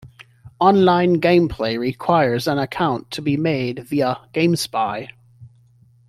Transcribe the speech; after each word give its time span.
Online 0.59 1.21
gameplay 1.21 1.77
requires 1.77 2.47
an 2.47 2.57
account 2.57 3.11
to 3.11 3.21
be 3.21 3.37
made 3.37 3.83
via 3.85 4.17
GameSpy. 4.33 5.09